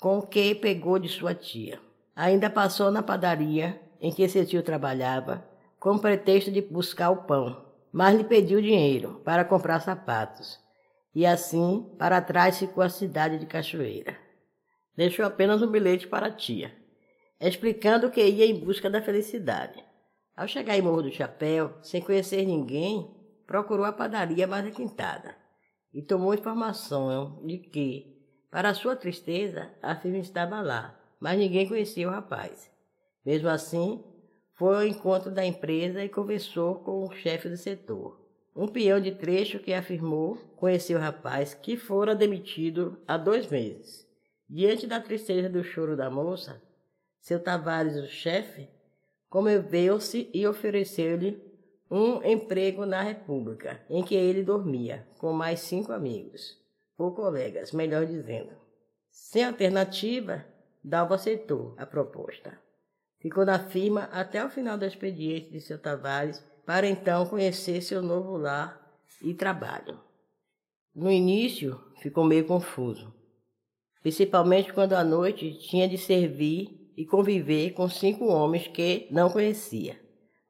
[0.00, 1.80] com o que pegou de sua tia.
[2.16, 5.44] Ainda passou na padaria em que seu tio trabalhava,
[5.78, 10.58] com pretexto de buscar o pão, mas lhe pediu dinheiro para comprar sapatos.
[11.14, 14.16] E assim, para trás ficou a cidade de Cachoeira.
[14.96, 16.80] Deixou apenas um bilhete para a tia
[17.40, 19.82] explicando que ia em busca da felicidade.
[20.36, 23.10] Ao chegar em Morro do Chapéu, sem conhecer ninguém,
[23.46, 25.34] procurou a padaria mais requintada
[25.92, 28.16] e tomou informação de que,
[28.50, 32.70] para sua tristeza, a firma estava lá, mas ninguém conhecia o rapaz.
[33.24, 34.04] Mesmo assim,
[34.60, 38.20] foi ao encontro da empresa e conversou com o chefe do setor,
[38.54, 44.06] um peão de trecho que afirmou conhecer o rapaz que fora demitido há dois meses.
[44.46, 46.60] Diante da tristeza do choro da moça,
[47.22, 48.68] seu Tavares, o chefe,
[49.30, 51.42] comoveu-se e ofereceu-lhe
[51.90, 56.60] um emprego na República, em que ele dormia, com mais cinco amigos,
[56.98, 58.52] ou colegas, melhor dizendo.
[59.10, 60.44] Sem alternativa,
[60.84, 62.58] Dalva aceitou a proposta.
[63.20, 68.02] Ficou na firma até o final do expediente de seu Tavares, para então conhecer seu
[68.02, 68.80] novo lar
[69.22, 70.00] e trabalho.
[70.94, 73.14] No início, ficou meio confuso.
[74.02, 80.00] principalmente quando à noite tinha de servir e conviver com cinco homens que não conhecia.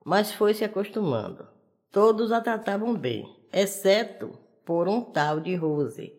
[0.04, 1.46] Mas foi se acostumando.
[1.90, 6.12] Todos a tratavam bem, exceto por um tal de Rose,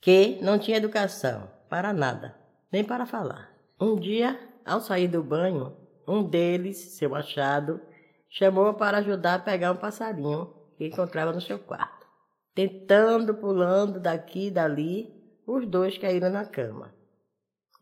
[0.00, 2.36] que não tinha educação para nada,
[2.72, 3.52] nem para falar.
[3.80, 4.38] Um dia,
[4.68, 5.76] ao sair do banho,
[6.06, 7.80] um deles, seu achado,
[8.28, 12.06] chamou para ajudar a pegar um passarinho que encontrava no seu quarto.
[12.54, 15.14] Tentando, pulando daqui e dali,
[15.46, 16.94] os dois caíram na cama.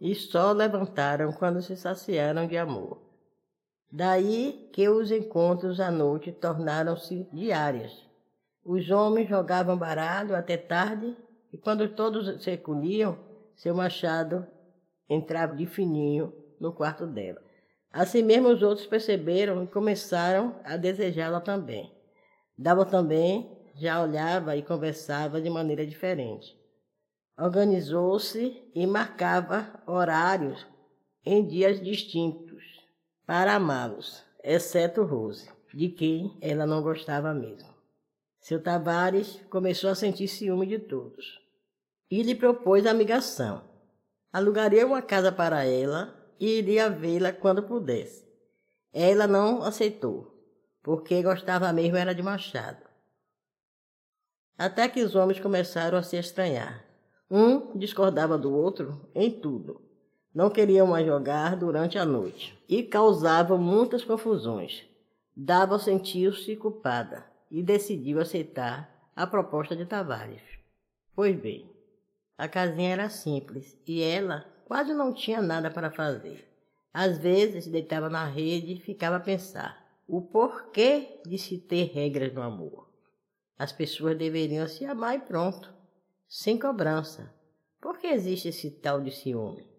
[0.00, 3.02] E só levantaram quando se saciaram de amor.
[3.90, 8.06] Daí que os encontros à noite tornaram-se diários.
[8.64, 11.16] Os homens jogavam baralho até tarde
[11.52, 13.18] e quando todos se recolhiam,
[13.54, 14.46] seu machado
[15.08, 17.40] entrava de fininho no quarto dela.
[17.92, 21.92] Assim mesmo os outros perceberam e começaram a desejá-la também.
[22.58, 26.58] Dava também já olhava e conversava de maneira diferente.
[27.38, 30.66] Organizou-se e marcava horários
[31.24, 32.64] em dias distintos
[33.26, 37.74] para amá-los, exceto Rose, de quem ela não gostava mesmo.
[38.40, 41.40] Seu Tavares começou a sentir ciúme de todos
[42.10, 43.68] e lhe propôs a amigação.
[44.32, 48.26] Alugaria uma casa para ela e iria vê-la quando pudesse.
[48.92, 50.32] Ela não aceitou,
[50.82, 52.86] porque gostava mesmo era de Machado.
[54.58, 56.84] Até que os homens começaram a se estranhar.
[57.30, 59.82] Um discordava do outro em tudo.
[60.34, 64.84] Não queriam mais jogar durante a noite e causavam muitas confusões.
[65.36, 70.42] Dava sentir-se culpada e decidiu aceitar a proposta de Tavares.
[71.14, 71.70] Pois bem,
[72.38, 76.44] a casinha era simples e ela quase não tinha nada para fazer.
[76.92, 82.32] Às vezes deitava na rede e ficava a pensar o porquê de se ter regras
[82.32, 82.88] no amor.
[83.56, 85.72] As pessoas deveriam se amar e pronto,
[86.28, 87.32] sem cobrança.
[87.80, 89.70] Por que existe esse tal de ciúme?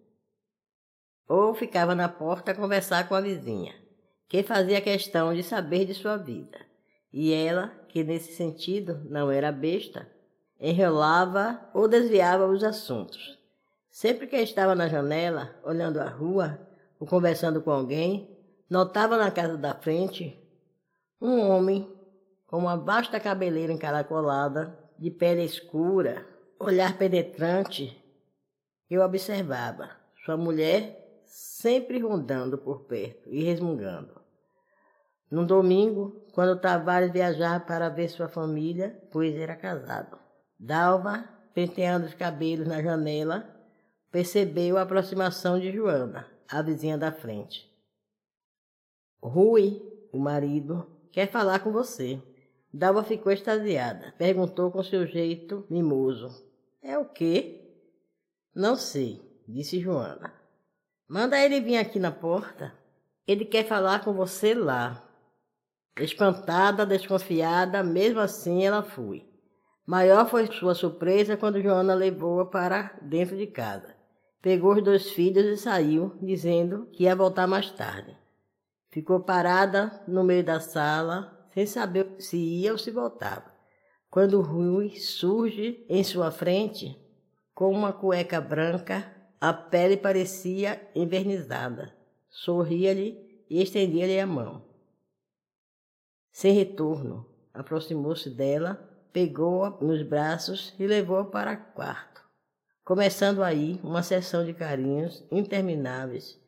[1.28, 3.74] Ou ficava na porta a conversar com a vizinha,
[4.26, 6.58] que fazia questão de saber de sua vida.
[7.12, 10.10] E ela, que nesse sentido não era besta,
[10.58, 13.37] enrolava ou desviava os assuntos.
[14.00, 16.56] Sempre que estava na janela, olhando a rua
[17.00, 18.30] ou conversando com alguém,
[18.70, 20.40] notava na casa da frente
[21.20, 21.92] um homem
[22.46, 26.24] com uma vasta cabeleira encaracolada, de pele escura,
[26.60, 28.00] olhar penetrante,
[28.88, 29.90] eu observava.
[30.24, 34.14] Sua mulher sempre rondando por perto e resmungando.
[35.28, 40.16] Num domingo, quando Tavares viajava para ver sua família, pois era casado.
[40.56, 43.57] Dalva, penteando os cabelos na janela,
[44.10, 47.68] percebeu a aproximação de Joana, a vizinha da frente.
[49.22, 52.22] Rui, o marido, quer falar com você.
[52.72, 54.14] Dalva ficou extasiada.
[54.18, 56.46] Perguntou com seu jeito mimoso.
[56.82, 57.60] É o quê?
[58.54, 60.32] Não sei, disse Joana.
[61.08, 62.72] Manda ele vir aqui na porta.
[63.26, 65.04] Ele quer falar com você lá.
[65.98, 69.26] Espantada, desconfiada, mesmo assim ela foi.
[69.86, 73.97] Maior foi sua surpresa quando Joana levou-a para dentro de casa.
[74.40, 78.16] Pegou os dois filhos e saiu, dizendo que ia voltar mais tarde.
[78.90, 83.52] Ficou parada no meio da sala, sem saber se ia ou se voltava.
[84.10, 86.96] Quando Rui surge em sua frente,
[87.52, 91.94] com uma cueca branca, a pele parecia envernizada.
[92.30, 94.64] Sorria-lhe e estendia-lhe a mão.
[96.30, 98.76] Sem retorno, aproximou-se dela,
[99.12, 102.27] pegou-a nos braços e levou-a para o quarto.
[102.88, 106.40] Começando aí uma sessão de carinhos intermináveis.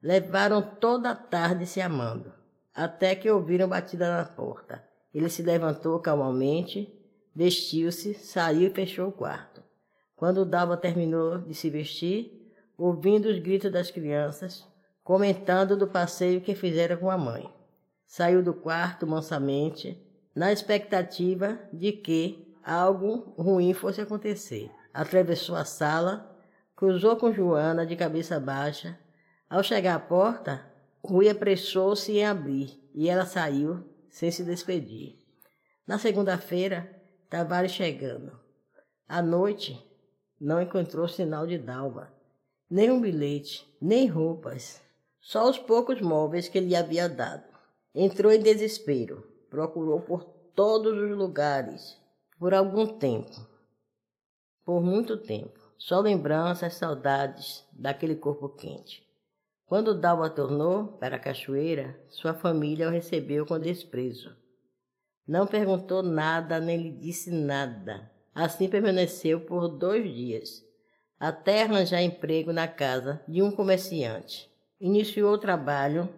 [0.00, 2.32] Levaram toda a tarde se amando,
[2.72, 4.84] até que ouviram batida na porta.
[5.12, 6.96] Ele se levantou calmamente,
[7.34, 9.64] vestiu-se, saiu e fechou o quarto.
[10.14, 14.64] Quando Dalva terminou de se vestir, ouvindo os gritos das crianças,
[15.02, 17.52] comentando do passeio que fizera com a mãe.
[18.06, 20.00] Saiu do quarto mansamente,
[20.36, 24.70] na expectativa de que algo ruim fosse acontecer.
[24.94, 26.38] Atravessou a sala,
[26.76, 28.96] cruzou com Joana de cabeça baixa.
[29.50, 30.64] Ao chegar à porta,
[31.04, 35.18] Rui apressou-se em abrir e ela saiu sem se despedir.
[35.84, 36.88] Na segunda-feira,
[37.28, 38.38] Tavares chegando.
[39.08, 39.84] À noite,
[40.40, 42.12] não encontrou sinal de Dalva,
[42.70, 44.80] nem um bilhete, nem roupas,
[45.20, 47.44] só os poucos móveis que lhe havia dado.
[47.94, 50.24] Entrou em desespero, procurou por
[50.54, 51.98] todos os lugares,
[52.38, 53.34] por algum tempo,
[54.64, 55.60] por muito tempo.
[55.76, 59.02] Só lembranças, saudades daquele corpo quente.
[59.66, 64.34] Quando Dalva tornou para a cachoeira, sua família o recebeu com desprezo.
[65.26, 68.10] Não perguntou nada, nem lhe disse nada.
[68.34, 70.62] Assim permaneceu por dois dias.
[71.18, 74.50] até arranjar emprego na casa de um comerciante.
[74.80, 76.08] Iniciou o trabalho,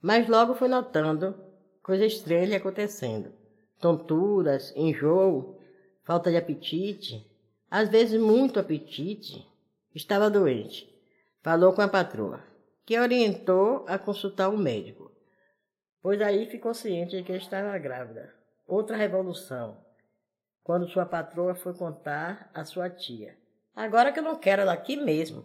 [0.00, 1.34] mas logo foi notando
[1.82, 3.32] coisas estranhas acontecendo.
[3.80, 5.58] Tonturas, enjoo,
[6.04, 7.27] falta de apetite,
[7.70, 9.46] às vezes muito apetite.
[9.94, 10.88] Estava doente.
[11.42, 12.42] Falou com a patroa,
[12.84, 15.10] que orientou a consultar o médico,
[16.02, 18.34] pois aí ficou ciente de que estava grávida.
[18.66, 19.82] Outra revolução,
[20.62, 23.36] quando sua patroa foi contar à sua tia.
[23.74, 25.44] Agora que eu não quero ela aqui mesmo.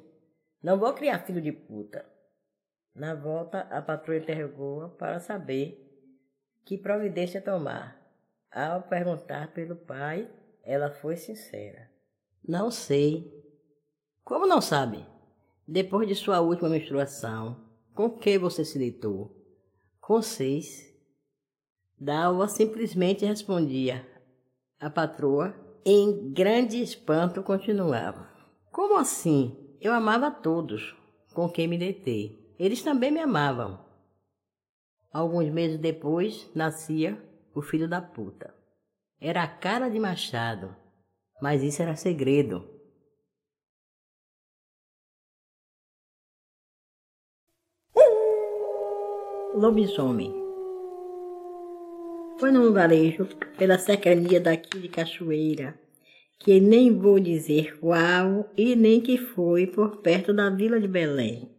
[0.62, 2.06] Não vou criar filho de puta.
[2.96, 5.80] Na volta, a patroa interrogou-a para saber
[6.66, 7.98] que providência tomar.
[8.52, 10.30] Ao perguntar pelo pai,
[10.64, 11.93] ela foi sincera.
[12.46, 13.32] Não sei.
[14.24, 15.06] Como não sabe?
[15.66, 17.58] Depois de sua última menstruação,
[17.96, 19.34] com que você se deitou?
[20.02, 20.94] Com seis.
[21.98, 24.06] Dalva simplesmente respondia.
[24.78, 28.28] A patroa, em grande espanto, continuava.
[28.72, 29.58] Como assim?
[29.80, 30.96] Eu amava todos
[31.34, 32.54] com quem me deitei.
[32.60, 33.80] Eles também me amavam.
[35.14, 37.18] Alguns meses depois, nascia
[37.56, 38.54] o filho da puta.
[39.22, 40.76] Era a cara de Machado,
[41.44, 42.66] mas isso era segredo.
[49.54, 50.34] Lobisomem.
[52.40, 53.28] Foi num lugarejo,
[53.58, 55.78] pela cercania daqui de Cachoeira,
[56.40, 61.52] que nem vou dizer qual e nem que foi por perto da vila de Belém.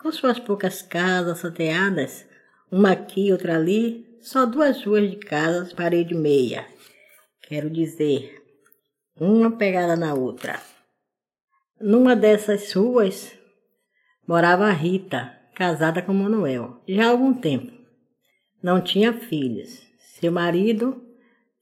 [0.00, 2.26] Com suas poucas casas sateadas,
[2.72, 6.66] uma aqui, outra ali, só duas ruas de casas, parede meia.
[7.42, 8.43] Quero dizer,
[9.18, 10.60] uma pegada na outra.
[11.80, 13.36] Numa dessas ruas
[14.26, 17.72] morava Rita, casada com Manuel, já há algum tempo.
[18.62, 19.86] Não tinha filhos.
[19.98, 21.02] Seu marido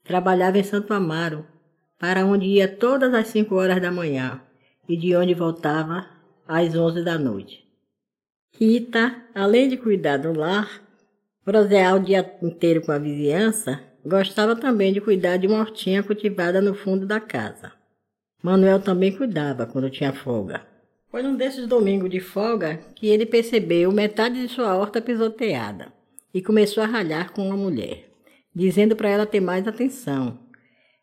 [0.03, 1.45] trabalhava em Santo Amaro,
[1.99, 4.41] para onde ia todas as cinco horas da manhã
[4.87, 6.09] e de onde voltava
[6.47, 7.63] às onze da noite.
[8.57, 10.81] Rita, além de cuidar do lar,
[11.43, 16.61] prosear o dia inteiro com a vizinhança, gostava também de cuidar de uma hortinha cultivada
[16.61, 17.71] no fundo da casa.
[18.41, 20.65] Manuel também cuidava quando tinha folga.
[21.09, 25.93] Foi num desses domingos de folga que ele percebeu metade de sua horta pisoteada
[26.33, 28.09] e começou a ralhar com uma mulher,
[28.53, 30.39] dizendo para ela ter mais atenção.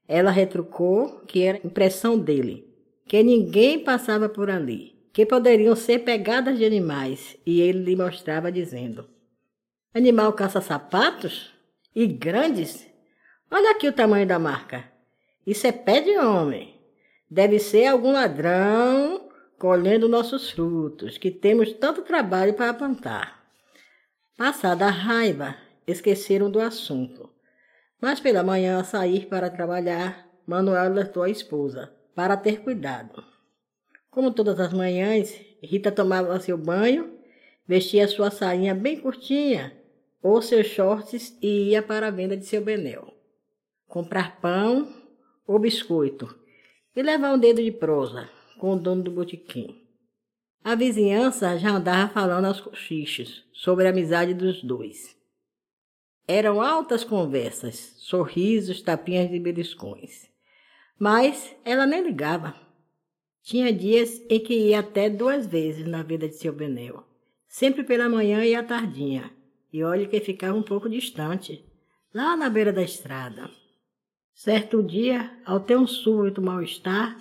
[0.09, 2.67] Ela retrucou que era impressão dele,
[3.07, 8.51] que ninguém passava por ali, que poderiam ser pegadas de animais, e ele lhe mostrava
[8.51, 9.09] dizendo:
[9.95, 11.53] Animal caça sapatos?
[11.95, 12.90] E grandes?
[13.53, 14.85] Olha aqui o tamanho da marca.
[15.45, 16.81] Isso é pé de homem.
[17.29, 19.29] Deve ser algum ladrão
[19.59, 23.45] colhendo nossos frutos, que temos tanto trabalho para plantar.
[24.39, 27.29] Passada a raiva, esqueceram do assunto.
[28.01, 33.23] Mas pela manhã, a sair para trabalhar, Manuel alertou a esposa para ter cuidado.
[34.11, 37.19] Como todas as manhãs, Rita tomava seu banho,
[37.67, 39.77] vestia sua sainha bem curtinha
[40.23, 43.20] ou seus shorts e ia para a venda de seu benel.
[43.91, 44.89] Comprar pão
[45.45, 46.33] ou biscoito
[46.95, 49.85] e levar um dedo de prosa com o dono do botequim.
[50.63, 55.17] A vizinhança já andava falando aos cochichos sobre a amizade dos dois.
[56.29, 60.31] Eram altas conversas, sorrisos, tapinhas de beliscões.
[60.97, 62.55] Mas ela nem ligava.
[63.43, 67.03] Tinha dias em que ia até duas vezes na vida de seu Benel,
[67.49, 69.33] sempre pela manhã e à tardinha,
[69.73, 71.65] e olhe que ficava um pouco distante,
[72.15, 73.51] lá na beira da estrada.
[74.43, 77.15] Certo dia, ao ter um súbito mal-estar,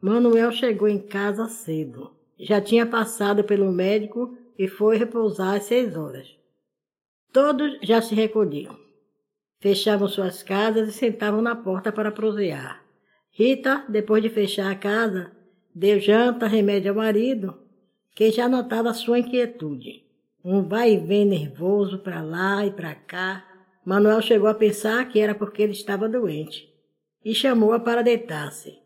[0.00, 2.12] Manuel chegou em casa cedo.
[2.38, 6.38] Já tinha passado pelo médico e foi repousar às seis horas.
[7.32, 8.78] Todos já se recolhiam.
[9.58, 12.80] Fechavam suas casas e sentavam na porta para prosear.
[13.32, 15.32] Rita, depois de fechar a casa,
[15.74, 17.58] deu janta, remédio ao marido,
[18.14, 20.04] que já notava sua inquietude.
[20.44, 23.51] Um vai e vem nervoso para lá e para cá.
[23.84, 26.72] Manuel chegou a pensar que era porque ele estava doente
[27.24, 28.78] e chamou-a para deitar-se.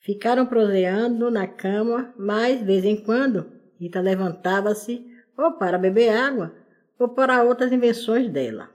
[0.00, 5.04] Ficaram proseando na cama, mas, de vez em quando, Rita levantava-se
[5.36, 6.54] ou para beber água
[6.98, 8.70] ou para outras invenções dela.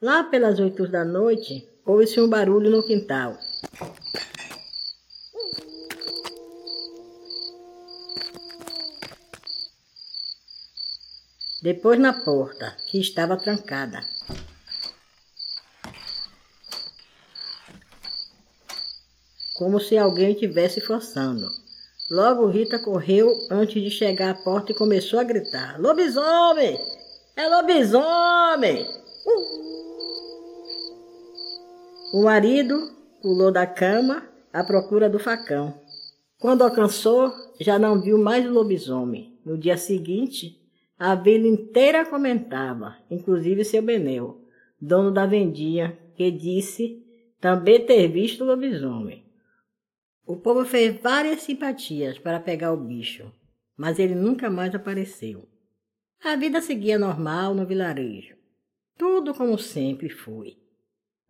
[0.00, 3.36] Lá pelas oito da noite, ouve-se um barulho no quintal.
[11.62, 14.13] Depois na porta, que estava trancada.
[19.54, 21.46] Como se alguém estivesse forçando.
[22.10, 26.78] Logo Rita correu antes de chegar à porta e começou a gritar: Lobisomem!
[27.36, 28.86] É lobisomem!
[32.12, 32.92] O marido
[33.22, 35.74] pulou da cama à procura do facão.
[36.38, 39.38] Quando alcançou, já não viu mais o lobisomem.
[39.44, 40.60] No dia seguinte,
[40.98, 44.42] a vila inteira comentava, inclusive seu Benel,
[44.80, 47.02] dono da vendinha, que disse
[47.40, 49.23] também ter visto o lobisomem.
[50.26, 53.30] O povo fez várias simpatias para pegar o bicho,
[53.76, 55.48] mas ele nunca mais apareceu.
[56.22, 58.34] A vida seguia normal no vilarejo.
[58.96, 60.56] Tudo como sempre foi.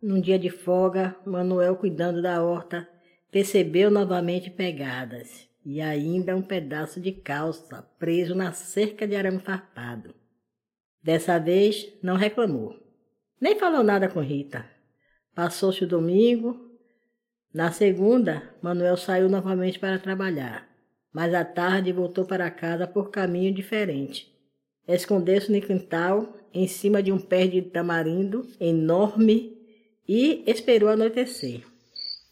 [0.01, 2.87] Num dia de folga, Manuel, cuidando da horta,
[3.31, 10.15] percebeu novamente pegadas e ainda um pedaço de calça preso na cerca de arame farpado.
[11.03, 12.79] Dessa vez não reclamou,
[13.41, 14.65] nem falou nada com Rita.
[15.33, 16.64] Passou-se o domingo.
[17.55, 20.67] Na segunda, Manuel saiu novamente para trabalhar,
[21.13, 24.29] mas à tarde voltou para casa por caminho diferente.
[24.85, 29.57] Escondeu-se no quintal, em cima de um pé de tamarindo enorme,
[30.05, 31.63] e esperou anoitecer.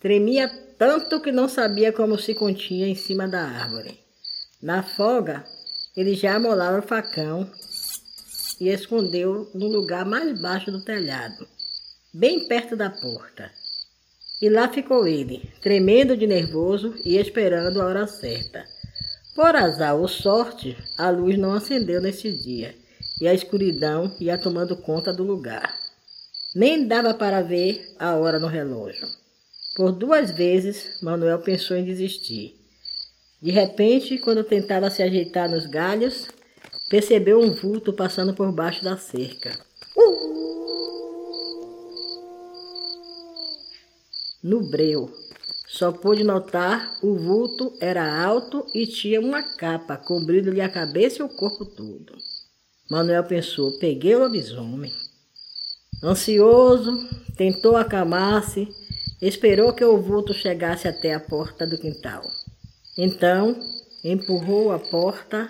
[0.02, 3.98] Tremia tanto que não sabia como se continha em cima da árvore.
[4.62, 5.46] Na folga,
[5.96, 7.50] ele já amolava o facão
[8.60, 11.48] e escondeu no lugar mais baixo do telhado,
[12.14, 13.62] bem perto da porta.
[14.44, 18.66] E lá ficou ele, tremendo de nervoso e esperando a hora certa.
[19.34, 22.76] Por azar ou sorte, a luz não acendeu nesse dia
[23.22, 25.74] e a escuridão ia tomando conta do lugar.
[26.54, 29.08] Nem dava para ver a hora no relógio.
[29.78, 32.54] Por duas vezes, Manuel pensou em desistir.
[33.41, 36.28] De repente, quando tentava se ajeitar nos galhos,
[36.89, 39.58] percebeu um vulto passando por baixo da cerca.
[44.44, 45.10] No breu,
[45.68, 51.26] só pôde notar o vulto era alto e tinha uma capa cobrindo-lhe a cabeça e
[51.26, 52.14] o corpo todo.
[52.91, 54.91] Manuel pensou: peguei o lobisomem.
[56.04, 56.91] Ansioso,
[57.38, 58.68] tentou acalmar-se,
[59.22, 62.22] esperou que o vulto chegasse até a porta do quintal.
[62.98, 63.58] Então,
[64.04, 65.50] empurrou a porta,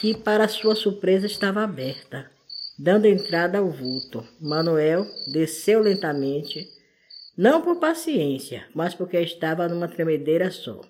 [0.00, 2.30] que para sua surpresa estava aberta,
[2.78, 4.26] dando entrada ao vulto.
[4.40, 6.66] Manuel desceu lentamente,
[7.36, 10.80] não por paciência, mas porque estava numa tremedeira só.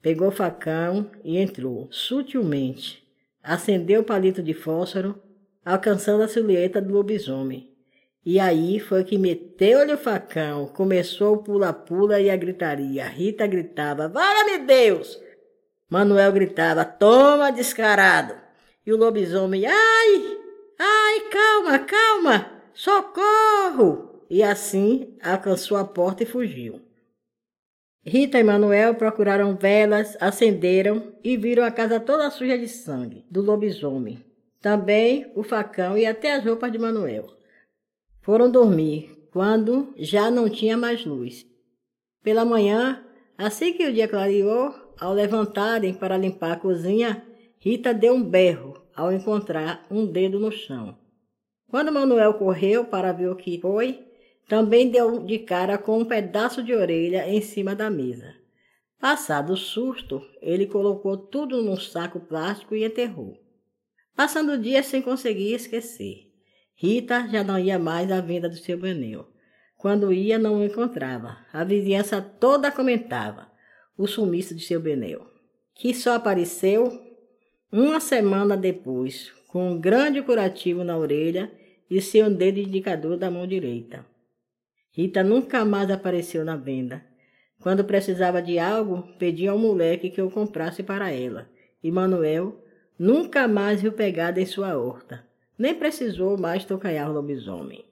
[0.00, 3.04] Pegou o facão e entrou, sutilmente.
[3.42, 5.20] Acendeu o palito de fósforo,
[5.64, 7.70] alcançando a silhueta do lobisomem.
[8.24, 13.04] E aí foi que meteu-lhe o facão, começou o pula-pula e a gritaria.
[13.04, 15.20] Rita gritava, valha-me Deus!
[15.88, 18.34] Manuel gritava, toma, descarado!
[18.84, 20.38] E o lobisomem, ai,
[20.78, 24.05] ai, calma, calma, socorro!
[24.28, 26.80] E assim alcançou a porta e fugiu.
[28.04, 33.42] Rita e Manuel procuraram velas, acenderam e viram a casa toda suja de sangue do
[33.42, 34.24] lobisomem.
[34.60, 37.26] Também o facão e até as roupas de Manuel.
[38.22, 41.44] Foram dormir quando já não tinha mais luz.
[42.22, 43.04] Pela manhã,
[43.36, 47.26] assim que o dia clareou, ao levantarem para limpar a cozinha,
[47.58, 50.96] Rita deu um berro ao encontrar um dedo no chão.
[51.68, 54.05] Quando Manuel correu para ver o que foi,
[54.48, 58.34] também deu de cara com um pedaço de orelha em cima da mesa.
[59.00, 63.36] Passado o susto, ele colocou tudo num saco plástico e enterrou.
[64.14, 66.32] Passando o dia sem conseguir esquecer.
[66.74, 69.26] Rita já não ia mais à venda do seu pneu.
[69.76, 71.38] Quando ia, não o encontrava.
[71.52, 73.50] A vizinhança toda comentava
[73.96, 75.26] o sumiço de seu pneu,
[75.74, 76.90] que só apareceu
[77.70, 81.50] uma semana depois, com um grande curativo na orelha
[81.90, 84.04] e seu dedo indicador da mão direita.
[84.96, 87.04] Rita nunca mais apareceu na venda.
[87.60, 91.50] Quando precisava de algo, pedia ao moleque que o comprasse para ela.
[91.82, 92.64] E Manuel
[92.98, 95.22] nunca mais viu pegada em sua horta.
[95.58, 97.84] Nem precisou mais tocar o lobisomem.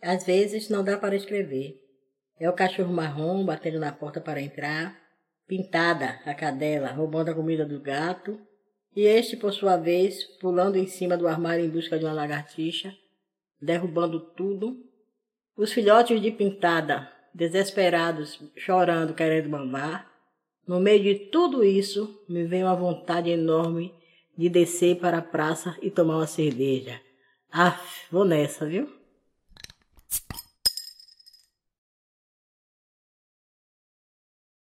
[0.00, 1.78] Às vezes não dá para escrever.
[2.40, 5.03] É o cachorro marrom batendo na porta para entrar,
[5.46, 8.38] pintada a cadela, roubando a comida do gato,
[8.96, 12.94] e este, por sua vez, pulando em cima do armário em busca de uma lagartixa,
[13.60, 14.76] derrubando tudo.
[15.56, 20.10] Os filhotes de pintada, desesperados, chorando, querendo mamar.
[20.66, 23.92] No meio de tudo isso, me vem uma vontade enorme
[24.36, 27.00] de descer para a praça e tomar uma cerveja.
[27.50, 28.88] Aff, vou nessa, viu?